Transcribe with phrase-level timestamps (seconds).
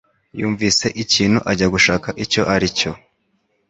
[0.39, 2.91] yumvise ikintu ajya gushaka icyo aricyo.